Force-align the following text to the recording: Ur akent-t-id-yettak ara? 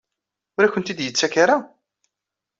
Ur 0.55 0.63
akent-t-id-yettak 0.63 1.33
ara? 1.43 1.57